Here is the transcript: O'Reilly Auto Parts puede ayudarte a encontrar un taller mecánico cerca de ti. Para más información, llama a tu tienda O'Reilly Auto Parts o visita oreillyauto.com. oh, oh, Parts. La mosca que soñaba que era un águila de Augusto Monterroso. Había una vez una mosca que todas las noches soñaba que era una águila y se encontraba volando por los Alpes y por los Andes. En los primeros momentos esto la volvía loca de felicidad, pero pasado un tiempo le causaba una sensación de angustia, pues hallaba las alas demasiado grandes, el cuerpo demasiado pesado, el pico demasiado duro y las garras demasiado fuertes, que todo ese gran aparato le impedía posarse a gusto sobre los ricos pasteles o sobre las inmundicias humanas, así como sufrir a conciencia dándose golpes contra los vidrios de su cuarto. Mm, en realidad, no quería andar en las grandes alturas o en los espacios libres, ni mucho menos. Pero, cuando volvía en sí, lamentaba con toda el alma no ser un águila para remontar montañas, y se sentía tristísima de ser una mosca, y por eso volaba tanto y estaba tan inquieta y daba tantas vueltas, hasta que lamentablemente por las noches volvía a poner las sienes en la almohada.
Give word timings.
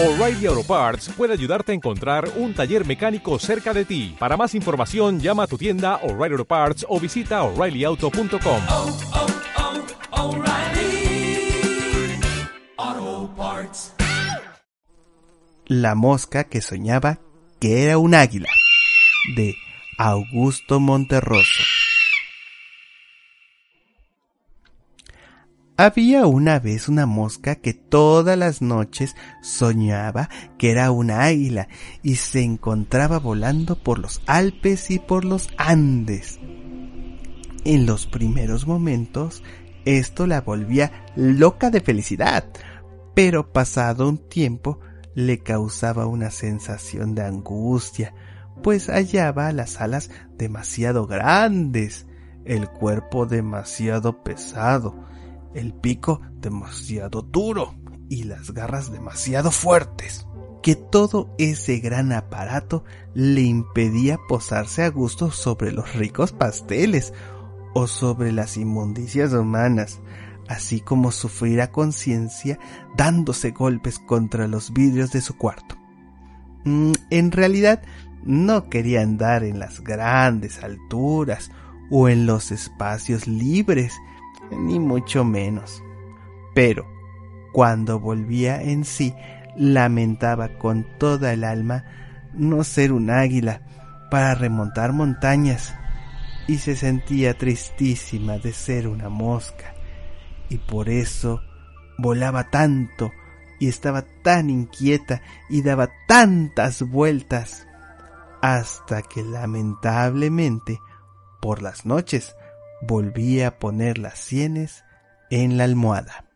O'Reilly 0.00 0.46
Auto 0.46 0.62
Parts 0.62 1.08
puede 1.16 1.32
ayudarte 1.32 1.72
a 1.72 1.74
encontrar 1.74 2.30
un 2.36 2.54
taller 2.54 2.86
mecánico 2.86 3.36
cerca 3.40 3.74
de 3.74 3.84
ti. 3.84 4.14
Para 4.16 4.36
más 4.36 4.54
información, 4.54 5.18
llama 5.18 5.42
a 5.42 5.46
tu 5.48 5.58
tienda 5.58 5.96
O'Reilly 6.04 6.34
Auto 6.34 6.44
Parts 6.44 6.86
o 6.88 7.00
visita 7.00 7.42
oreillyauto.com. 7.42 8.62
oh, 8.70 8.96
oh, 12.76 13.30
Parts. 13.36 13.94
La 15.66 15.96
mosca 15.96 16.44
que 16.44 16.60
soñaba 16.60 17.18
que 17.58 17.82
era 17.82 17.98
un 17.98 18.14
águila 18.14 18.50
de 19.34 19.56
Augusto 19.98 20.78
Monterroso. 20.78 21.77
Había 25.80 26.26
una 26.26 26.58
vez 26.58 26.88
una 26.88 27.06
mosca 27.06 27.54
que 27.54 27.72
todas 27.72 28.36
las 28.36 28.62
noches 28.62 29.14
soñaba 29.42 30.28
que 30.58 30.72
era 30.72 30.90
una 30.90 31.22
águila 31.22 31.68
y 32.02 32.16
se 32.16 32.42
encontraba 32.42 33.20
volando 33.20 33.80
por 33.80 34.00
los 34.00 34.20
Alpes 34.26 34.90
y 34.90 34.98
por 34.98 35.24
los 35.24 35.48
Andes. 35.56 36.40
En 37.64 37.86
los 37.86 38.08
primeros 38.08 38.66
momentos 38.66 39.44
esto 39.84 40.26
la 40.26 40.40
volvía 40.40 40.90
loca 41.14 41.70
de 41.70 41.80
felicidad, 41.80 42.44
pero 43.14 43.52
pasado 43.52 44.08
un 44.08 44.18
tiempo 44.18 44.80
le 45.14 45.38
causaba 45.38 46.06
una 46.06 46.32
sensación 46.32 47.14
de 47.14 47.22
angustia, 47.22 48.14
pues 48.64 48.88
hallaba 48.88 49.52
las 49.52 49.80
alas 49.80 50.10
demasiado 50.36 51.06
grandes, 51.06 52.08
el 52.44 52.68
cuerpo 52.68 53.26
demasiado 53.26 54.24
pesado, 54.24 55.06
el 55.54 55.74
pico 55.74 56.20
demasiado 56.40 57.22
duro 57.22 57.74
y 58.08 58.24
las 58.24 58.52
garras 58.52 58.90
demasiado 58.90 59.50
fuertes, 59.50 60.26
que 60.62 60.74
todo 60.74 61.34
ese 61.38 61.78
gran 61.78 62.12
aparato 62.12 62.84
le 63.14 63.42
impedía 63.42 64.18
posarse 64.28 64.82
a 64.82 64.90
gusto 64.90 65.30
sobre 65.30 65.72
los 65.72 65.94
ricos 65.94 66.32
pasteles 66.32 67.12
o 67.74 67.86
sobre 67.86 68.32
las 68.32 68.56
inmundicias 68.56 69.32
humanas, 69.32 70.00
así 70.48 70.80
como 70.80 71.12
sufrir 71.12 71.60
a 71.60 71.70
conciencia 71.70 72.58
dándose 72.96 73.50
golpes 73.50 73.98
contra 73.98 74.48
los 74.48 74.72
vidrios 74.72 75.12
de 75.12 75.20
su 75.20 75.36
cuarto. 75.36 75.76
Mm, 76.64 76.92
en 77.10 77.32
realidad, 77.32 77.82
no 78.24 78.68
quería 78.68 79.02
andar 79.02 79.44
en 79.44 79.58
las 79.58 79.80
grandes 79.82 80.62
alturas 80.62 81.50
o 81.90 82.08
en 82.08 82.26
los 82.26 82.50
espacios 82.50 83.26
libres, 83.26 83.94
ni 84.50 84.78
mucho 84.80 85.24
menos. 85.24 85.82
Pero, 86.54 86.86
cuando 87.52 88.00
volvía 88.00 88.62
en 88.62 88.84
sí, 88.84 89.14
lamentaba 89.56 90.58
con 90.58 90.86
toda 90.98 91.32
el 91.32 91.44
alma 91.44 91.84
no 92.34 92.64
ser 92.64 92.92
un 92.92 93.10
águila 93.10 93.62
para 94.10 94.34
remontar 94.34 94.92
montañas, 94.92 95.74
y 96.46 96.58
se 96.58 96.76
sentía 96.76 97.36
tristísima 97.36 98.38
de 98.38 98.52
ser 98.52 98.88
una 98.88 99.08
mosca, 99.08 99.74
y 100.48 100.56
por 100.56 100.88
eso 100.88 101.42
volaba 101.98 102.48
tanto 102.50 103.12
y 103.60 103.68
estaba 103.68 104.02
tan 104.22 104.48
inquieta 104.50 105.20
y 105.50 105.62
daba 105.62 105.90
tantas 106.06 106.82
vueltas, 106.82 107.66
hasta 108.40 109.02
que 109.02 109.22
lamentablemente 109.22 110.80
por 111.40 111.60
las 111.60 111.84
noches 111.84 112.34
volvía 112.80 113.48
a 113.48 113.58
poner 113.58 113.98
las 113.98 114.18
sienes 114.18 114.84
en 115.30 115.56
la 115.56 115.64
almohada. 115.64 116.27